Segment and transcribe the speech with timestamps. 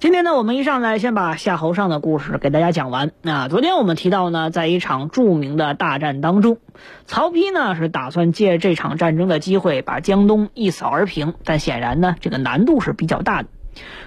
[0.00, 3.10] 今天呢，我们一上来先把夏侯尚的故事给大家讲完。
[3.20, 6.58] 那昨天我们提到呢，在一场著名的大战当中，
[7.04, 13.48] 曹丕呢是打算借这场战争的机会把江东一扫而平，但显然呢，这个难度是比较大的。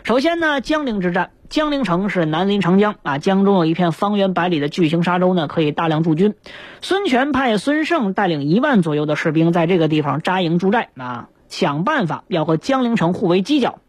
[0.03, 6.35] 首先呢，江陵之战，江陵城是南临长江啊，江中有一片方圆百里的巨型沙洲呢，可以大量驻军。
[6.81, 13.79] 孙权派孙胜带领一万左右的士兵在这个地方扎营驻寨啊，想办法要和江陵城互为犄角。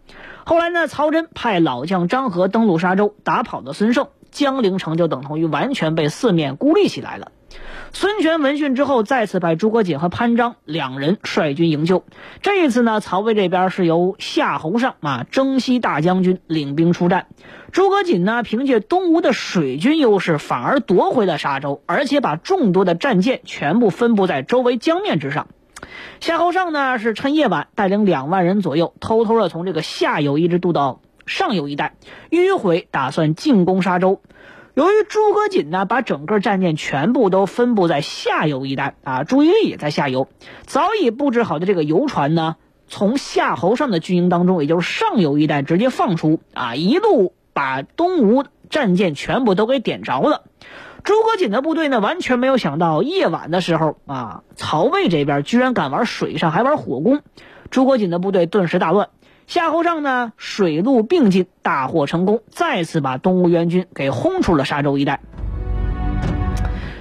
[0.45, 7.31] 后来呢，曹真派老将张合登陆沙州，打跑了孙胜，江陵城就等同于完全被四面孤立起来了。
[7.93, 12.05] 孙权闻讯之后，再次派诸葛瑾和潘璋两人率军营救。
[12.41, 17.27] 这一次呢，曹魏这边是由夏侯尚啊，征西大将军领兵出战。
[17.71, 25.49] 诸葛瑾呢，凭借东吴的水军优势，反而夺回了沙州，而且把众多的战舰全部分布在周围江面之上。
[26.21, 31.95] 夏侯尚呢是趁夜晚带领两万人左右，偷偷的从这个下游一直渡到上游一带，
[32.31, 34.21] 迂回打算进攻沙洲。
[34.75, 40.29] 由于诸葛瑾呢把整个战舰全部都分布在下游一带啊，注意力也在下游，
[40.65, 42.57] 早已布置好的这个游船呢，
[42.89, 50.43] 从夏侯尚的军营当中，也就是上游一带直接放出啊，一路把东吴战舰全部都给点着了。
[51.05, 57.21] 诸葛瑾的部队呢，完全没有想到夜晚的时候啊，曹魏这边居然敢玩水上，还玩火攻。
[57.71, 59.11] 诸葛瑾的部队顿时大乱。
[59.47, 65.21] 夏侯尚呢，水陆并进，大获成功，再次把东吴援军给轰出了沙洲一带。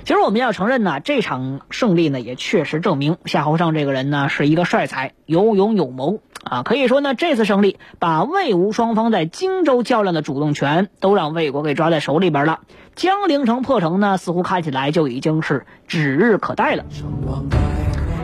[0.04, 6.64] 其实我们要承认呢，这场胜利呢，也确实证明夏侯尚这个人呢是一个帅才，有勇有谋啊。
[6.64, 12.62] 可以说呢，这次胜利把魏吴双方在荆州较量的主动权都让魏国给抓在手里边了。
[12.96, 16.84] 江陵城破城呢，似乎看起来就已经是指日可待了。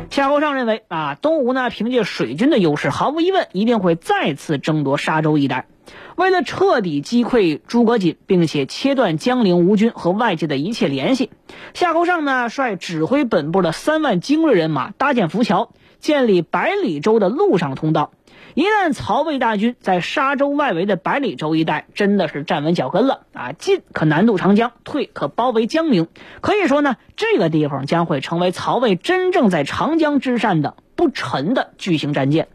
[0.10, 5.68] 夏侯尚认为啊，东吴呢凭借水军的优势，毫无疑问一定会再次争夺沙洲一带。
[6.16, 11.30] 为了彻底击溃诸葛瑾，并且切断江陵吴军和外界的一切联系，
[11.74, 18.12] 夏侯尚呢率指挥本部的三万精锐人马搭建浮桥，建立百里洲的陆上通道。
[18.54, 26.08] 一旦曹魏大军在沙洲外围的百里洲一带真的是站稳脚跟了啊，进可南渡长江，退可包围江陵。
[26.42, 32.48] 可以说呢，这个地方将会成为曹魏真正在长江之上的不沉的巨型战舰。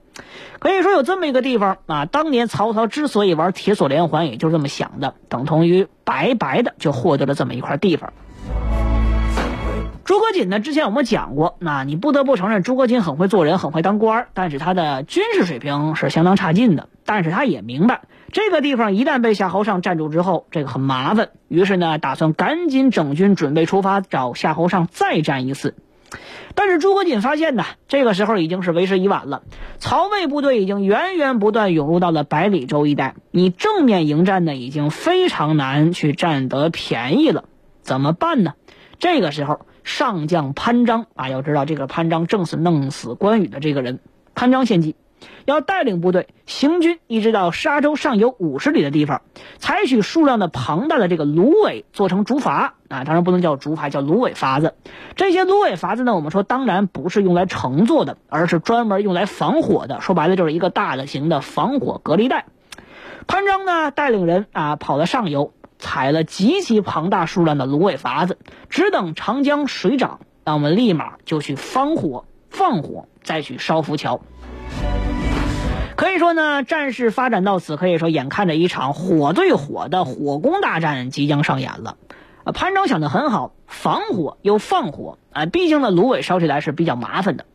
[0.58, 8.12] 可以说有这么一个地方啊，当年曹操之所以玩铁索连环，也就是这么想的，等同于白白的就获得了这么一块地方。
[10.04, 10.58] 诸葛瑾呢？
[10.58, 16.88] 之前我们讲过，那你不得不承认，诸葛瑾很会做人，很会当官但是他的军事水平是相当差劲的。
[17.04, 21.30] 但是他也明白，这个地方一旦被夏侯尚占住之后，这个很麻烦。
[21.48, 25.76] 于是呢，打算赶紧整军，准备出发找夏侯尚再战一次。
[26.54, 29.42] 但是诸葛瑾发现呢，这个时候已经是为时已晚了。
[29.78, 37.44] 曹魏部队已经源源不断涌入到了百里洲一带，你正面迎战呢，已经非常难去占得便宜了。
[37.82, 38.54] 怎么办呢？
[38.98, 39.66] 这个时候。
[39.84, 43.98] 上将潘璋啊，要知道这个潘璋正是弄死关羽的这个人。
[44.32, 44.94] 潘璋献计，
[45.44, 49.22] 要带领部队行军一直到沙洲上游五十里的地方，
[49.58, 52.50] 采取数量的庞大的这个芦苇做成竹筏
[52.88, 54.74] 啊，当然不能叫竹筏，叫芦苇筏子。
[55.16, 60.00] 这些芦苇筏子呢，我们说当然不是用来乘坐的，而是专门用来防火的。
[60.00, 62.46] 说白了就是一个大的型的防火隔离带。
[63.26, 65.52] 潘璋呢，带领人啊跑到上游。
[65.84, 68.38] 采了极其庞大数量的芦苇筏子，
[68.70, 74.20] 只等长江水涨，那我们立马就去放火、放火，再去烧浮桥。
[76.02, 81.96] 可以说呢，战事发展到此，可以说眼看着一场火对火的火攻大战即将上演了。
[82.42, 87.46] 啊，潘璋想的很好，防火又放火啊，毕竟呢芦苇烧起来是比较麻烦的。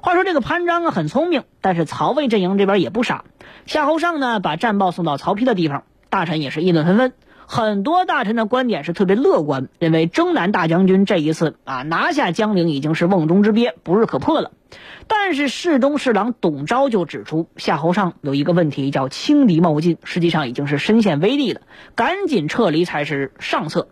[0.00, 3.24] 话说这个潘璋啊很聪明，但是曹魏阵营这边也不傻。
[3.66, 7.12] 夏侯尚呢把战报送到曹丕的地方，大臣也是议论纷纷。
[7.50, 14.50] 很多大臣的观点是特别乐观，认为征南大将军这一次啊拿下江陵已经是瓮中之鳖，不日可破了。
[15.06, 21.62] 但是侍中侍郎董昭就指出，夏侯尚有一个问题叫轻敌冒进，实际上已经是深陷危地了，
[21.94, 23.88] 赶紧撤离才是上策。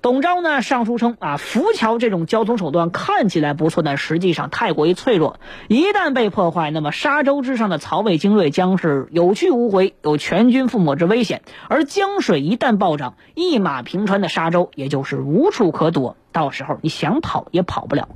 [0.00, 5.38] 董昭呢上书称啊，浮桥这种交通手段看起来不错，但实际上太过于脆弱，
[5.68, 11.42] 一旦被破坏，那么沙洲之上的曹魏精锐将是有去无回，有全军覆没之危险。
[11.68, 18.08] 而江水一旦暴涨，一马平川的沙洲也就是无处可躲，到时候你想跑也跑不了。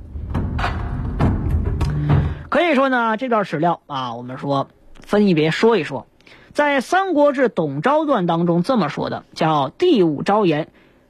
[2.49, 4.67] 可以说呢，这段史料啊，我们说
[4.99, 6.05] 分一别说一说，
[6.51, 10.67] 在《三国志·董昭传》当中这么说的，叫第五昭言。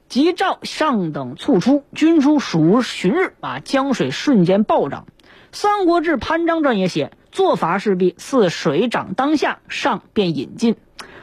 [0.08, 5.04] 即召上等卒出，军出数旬日，啊，江水瞬间暴涨。
[5.52, 10.76] 《三国志·潘璋传》也写，做伐势必似水涨当下，上便引进，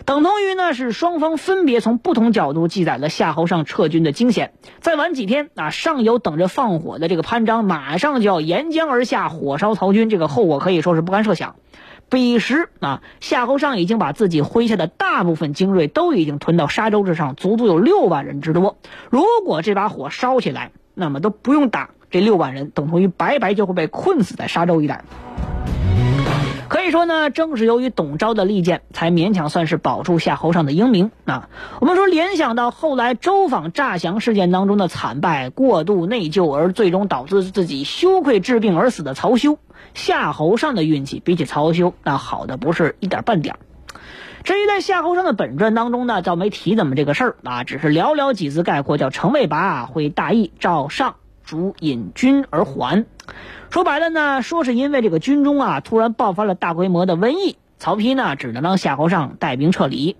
[0.06, 4.54] 等同于呢是双方分别从不同角度记载了夏侯尚撤军的惊险。
[4.82, 11.56] 再晚几天，啊，上游等着放火的这个潘璋，马上就要沿江而下，火烧曹军，这个后果可以说是不堪设想。
[12.16, 18.78] 彼时啊，夏侯尚已经把自己麾下的大部分精锐都已经屯到沙洲之上，足足有六万人之多。
[19.10, 25.04] 如果这把火烧起来，那么都不用打，这六万人等同于白白就会被困死在沙洲一带。
[26.68, 31.50] 可以说呢，正是由于董昭的力荐，才勉强算是保住夏侯尚的英名啊。
[31.80, 39.60] 我们说，联想到后来周访诈降事件当中的惨败、过度内疚，而最终导致自己羞愧治病而死的曹休。
[39.94, 43.56] 夏侯尚的运气比起曹休那好的不是一点半点
[44.44, 51.16] 至于在夏侯尚的本传当中呢，倒没提怎么这个事儿啊，只是寥寥几字概括，叫程魏拔会大义，赵尚
[51.46, 53.06] 主引军而还。
[53.70, 60.18] 说白了呢，说是因为这个军中啊突然爆发了大规模的瘟疫，曹丕呢只能让夏侯尚带兵撤离。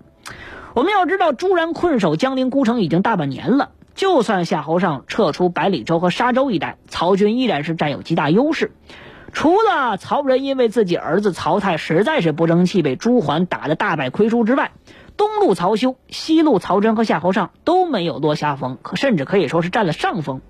[0.74, 8.72] 我们要知道，朱然困守江陵孤城已经大半年了，就算夏侯尚撤出百里州和沙州一带，曹军依然是占有极大优势。
[9.32, 14.72] 除了曹仁因为自己儿子曹泰实在是不争气，被朱桓打得大败亏输之外，
[15.16, 20.40] 东路曹休、西路曹真和夏侯尚都没有落下风，可甚至可以说是占了上风。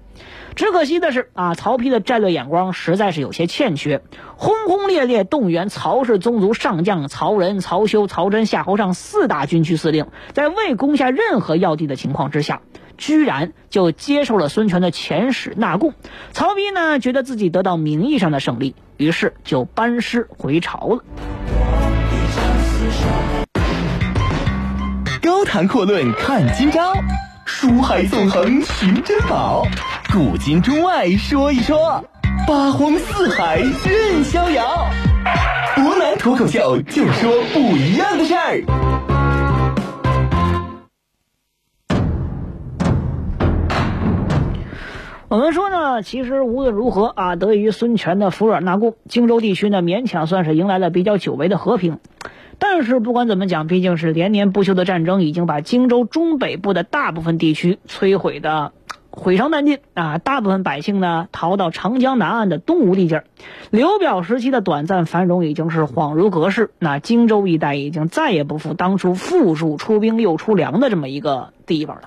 [0.56, 4.00] 只可惜的是啊，曹丕的战略眼光实在是有些欠缺，
[4.36, 12.62] 轰轰烈烈动员曹氏宗族上将曹仁、曹休、曹真、夏侯尚四大军区司令，在未攻下任何要地的情况之下。
[12.96, 15.92] 居然就接受了孙权的遣使纳贡，
[16.32, 21.04] 曹丕呢觉得自己得到名义上的胜利，于是就班师回朝了。
[25.20, 26.94] 高谈阔论看今朝，
[27.44, 29.66] 书海纵横寻珍宝，
[30.12, 32.02] 古今中外说一说，
[32.46, 34.64] 八荒四海任逍遥。
[35.74, 38.62] 湖南脱口秀就说不一样的事儿。
[45.28, 51.98] 我们说呢，其实无论如何啊，得益于孙权的服软纳贡，荆州地区呢勉强算是迎来了比较久违的和平。
[52.58, 58.72] 但是不管怎么讲，毕竟是连年不休的战争，已经把荆州中北部的大部分地区摧毁的
[59.18, 60.18] 毁伤殆尽啊！
[60.18, 63.24] 大部分百姓呢逃到长江南岸的东吴地界儿。
[63.70, 72.02] 刘表时期的短暂繁荣已经是恍如隔世，那荆州一带已经再也不复当初富庶出兵又出粮的这么一个地方了。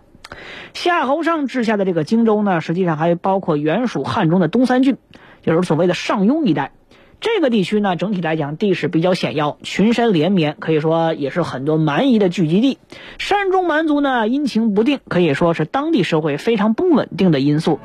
[0.74, 4.98] 夏侯尚治下的这个荆州呢，实际上还包括原属汉中的东三郡，
[5.42, 6.72] 就是所谓的上庸一带。
[7.22, 12.78] 这个地区呢，整体来讲地势比较险要，群山连绵，可以说也是很多蛮夷的聚集地。
[13.18, 17.80] 山中蛮族呢，阴晴不定，可以说是当地社会非常不稳定的因素。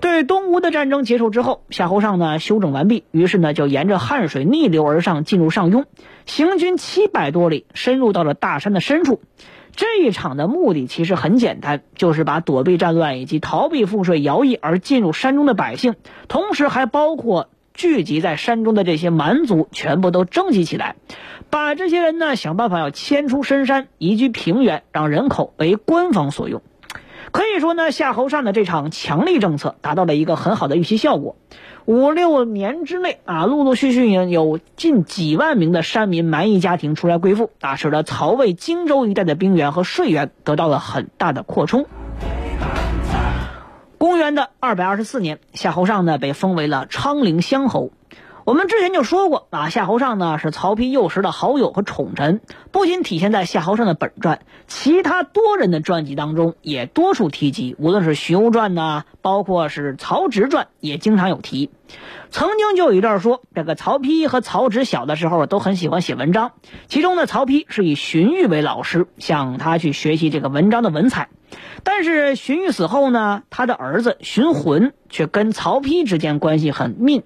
[0.00, 5.84] 对东吴的战争结束之后，夏侯尚呢休整完毕，于是呢就沿着汉水逆流而上，进入上庸，
[6.24, 9.20] 行军七百多里，深入到了大山的深处。
[9.76, 15.94] 这一场的目的其实很简单，就是把躲避战乱以及逃避赋税徭役而进入山中的百姓，
[16.28, 20.96] 同时还包括聚集在山中的这些蛮族，全部都征集起来，
[21.50, 26.62] 把这些人呢想办法要迁出深山，移居平原，让人口为官方所用。
[27.30, 31.36] 可以说呢，夏侯尚的这场强力政策达到了一个很好的预期效果。
[31.84, 41.86] 五六年之内啊，陆陆续续有近几万名的山民蛮夷家庭出来归附啊，使得曹魏荆州一带的兵源和税源得到了很大的扩充。
[44.34, 47.90] 的二百二十四年，夏侯尚呢被封为了昌陵乡侯。
[48.44, 52.40] 我们之前就说过啊，夏侯尚呢是曹丕幼时的好友和宠臣，
[52.72, 57.76] 不仅体现在夏侯尚的本传，其他多人的传记当中也多处提及。
[57.78, 61.70] 无论是荀攸传呐，包括是曹植传，也经常有提。
[62.30, 66.50] 曾经就有一段说，这个曹丕和曹植小的时候都很喜欢写文章，
[66.88, 71.28] 其中呢，曹丕是以荀彧为老师，向他去学习这个文章的文采。
[71.84, 77.22] 但是荀彧死后呢，他的儿子荀浑却跟曹丕之间关系很密。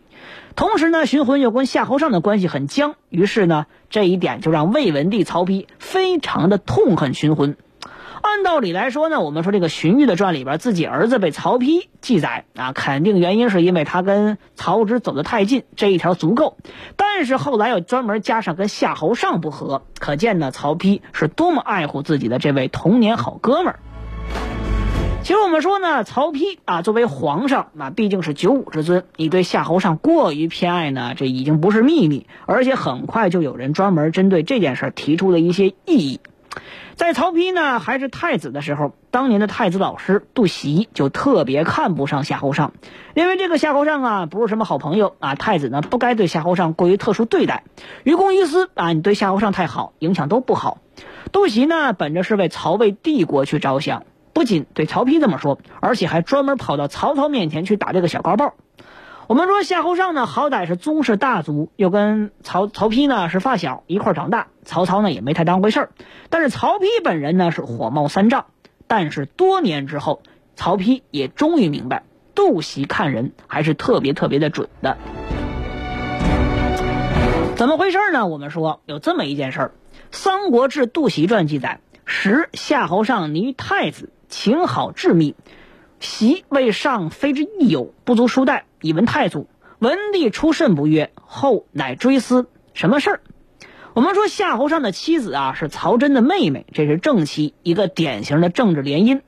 [0.55, 7.57] 同时呢，荀浑又跟夏侯尚的关系很僵，于是呢，这一点就让魏文帝曹丕非常的痛恨荀浑。
[8.23, 16.57] 按道理来说呢，我们说这个荀彧的传里边，自己儿子被曹丕记载啊，肯定原因是因为他跟曹植走得太近，这一条足够。
[16.97, 23.79] 但是后来又专门加上跟夏侯尚不和，可见呢，曹丕是多么爱护自己的这位童年好哥们儿。
[25.27, 36.21] 其实我们说呢，曹丕啊，作为皇上，那毕竟是九五之尊，你对夏侯尚过于偏爱呢，这已经不是秘密，而且很快就有人专门针对这件事提出了一些异议。
[36.95, 42.73] 在曹丕呢还是太子的时候，当年的太子老师杜袭就特别看不上夏侯尚，
[43.17, 47.65] 因为这个夏侯尚啊不是什么好朋友啊，太子呢不该对夏侯尚过于特殊对待。
[48.05, 50.79] 于公于私啊，你对夏侯尚太好，影响都不好。
[51.33, 54.05] 杜袭呢本着是为曹魏帝国去着想，
[54.37, 58.53] 不仅对曹丕这么说，而且还专门跑到曹操面前去打这个小高报。
[59.29, 65.91] 我们说夏侯尚呢，好歹是宗室大族，又跟曹曹丕呢是发小，一块长大，曹操呢也没太当回事儿。
[66.29, 68.45] 但是曹丕本人呢是火冒三丈。
[68.87, 70.21] 但是多年之后，
[70.55, 72.03] 曹丕也终于明白，
[72.35, 74.99] 杜袭看人还是特别特别的准的。
[77.57, 78.27] 怎么回事呢？
[78.27, 79.73] 我们说有这么一件事儿，
[80.11, 85.35] 《三国志·杜袭传》记载：时夏侯尚拟太子，情好致密。
[85.99, 89.49] 席为上非之益友，不足书代，以闻太祖。
[89.79, 93.21] 文帝出甚不悦，后乃追思什么事儿？
[93.95, 99.21] 我们说夏侯尚的妻子啊是曹真的妹妹，这是正妻，一个典型的政治联姻。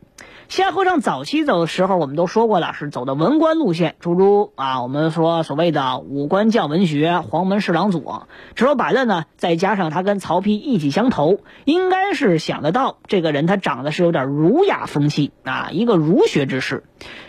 [0.48, 8.26] 夏侯尚早期走的时候，我们都说过了，是走的文官路线，诸如啊，我们说所谓的武官将文学、黄门侍郎左。
[8.54, 16.82] 说白了呢，再加上他跟曹丕意气相投，应该是想得到这个人他长得是有点儒雅风气啊，一个儒学之士。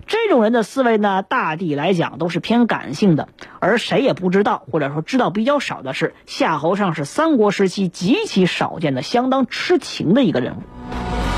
[0.07, 3.27] 这种人的思维呢，大抵来讲都是偏感性的。
[3.59, 11.28] 而谁也不知道，或者说知道比较少的是，夏侯尚是三国时期极其少见的、相当痴情的一个人物。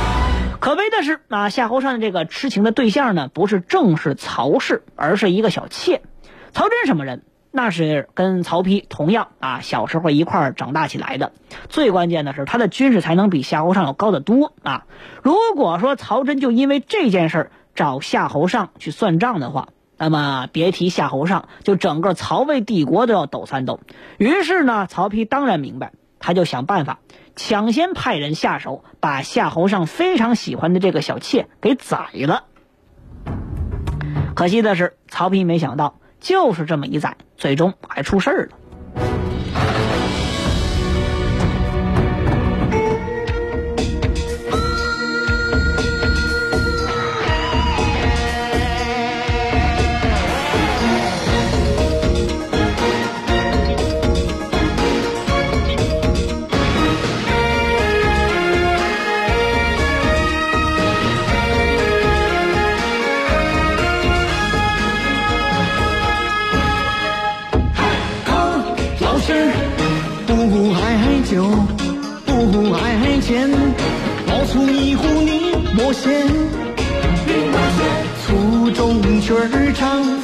[0.61, 6.03] 可悲的是，啊，夏侯尚的这个痴情的对象呢，不是正是曹氏，而是一个小妾。
[6.51, 7.23] 曹真什么人？
[7.49, 11.31] 那是跟曹丕同样啊，小时候一块长大起来的。
[11.67, 14.85] 最关键的是，他的军事才能比夏侯尚要高得多啊。
[15.23, 23.79] 如果说曹真就因为这件事找夏侯尚去算账的话，那么别提夏侯尚，就整个曹魏帝国都要抖三抖。
[24.19, 26.99] 于是呢，曹丕当然明白，他就想办法。
[27.35, 32.45] 抢先派人下手，把夏侯尚非常喜欢的这个小妾给宰了。
[34.35, 38.57] 可惜的是，曹丕没想到，就是这么一宰，最终还出事儿了。
[79.31, 80.20] 曲儿唱。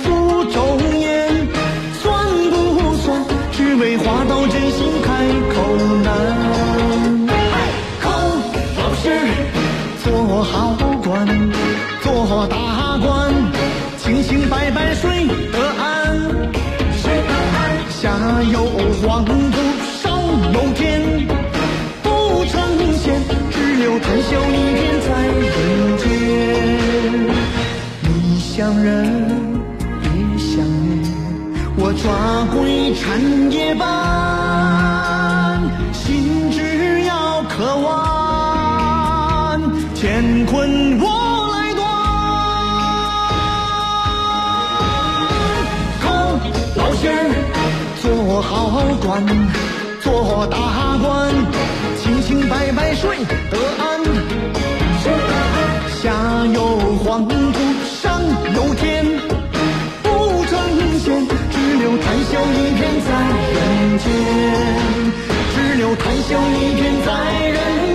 [33.18, 33.88] 山夜半，
[35.92, 39.60] 心只要渴望，
[39.96, 41.84] 乾坤我来断。
[46.00, 46.06] 靠
[46.76, 47.20] 老仙儿
[48.04, 48.06] 做
[48.40, 48.70] 好
[49.04, 49.26] 官，
[50.00, 50.56] 做大
[51.02, 51.34] 官，
[52.00, 53.18] 清清白白睡
[53.50, 53.84] 得安。
[56.04, 56.14] 下
[56.54, 57.34] 有黄土，
[57.84, 58.22] 上
[58.54, 58.87] 有天，
[62.30, 63.10] 笑一片在
[63.56, 63.98] 人。
[63.98, 64.06] 间，
[65.56, 67.10] 只留谈笑一片在
[67.50, 67.87] 人间。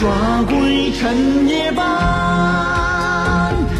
[0.00, 1.82] 抓鬼趁夜半，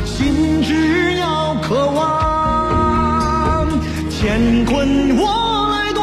[0.04, 3.66] 心只要渴望，
[4.10, 6.00] 乾坤我来断。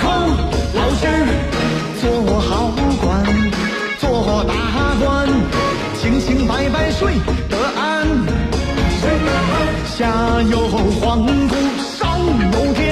[0.00, 0.04] 空，
[0.74, 1.02] 老仙，
[2.02, 2.04] 做
[2.40, 2.70] 好
[3.00, 3.24] 官，
[3.98, 4.52] 做大
[5.02, 5.28] 官，
[6.00, 7.14] 清清白白睡
[7.48, 8.06] 得安。
[9.96, 10.10] 下
[10.50, 10.68] 有
[11.00, 11.54] 黄土，
[11.98, 12.18] 上
[12.52, 12.83] 有天。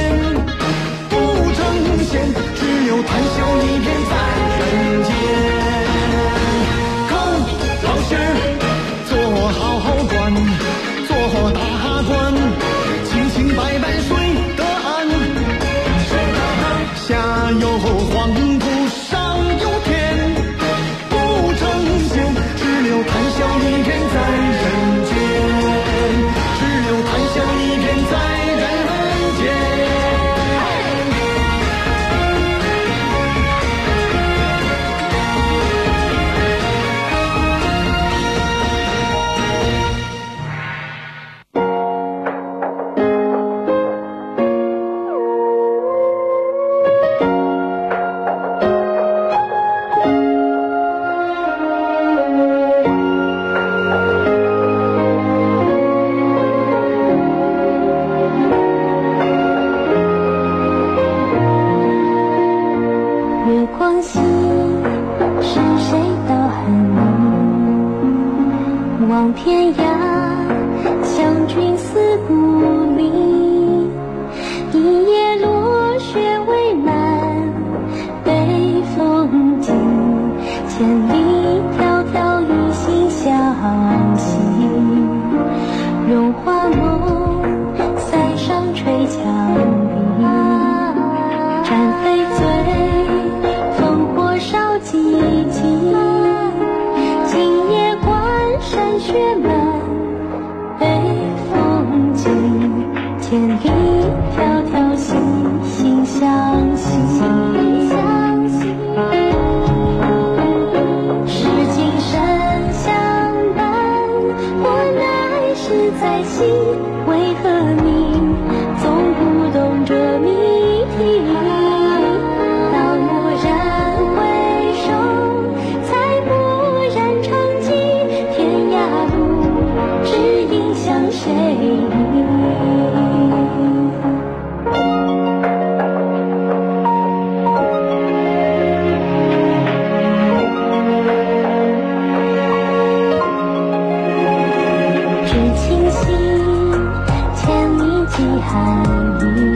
[148.42, 148.82] 海
[149.20, 149.51] 底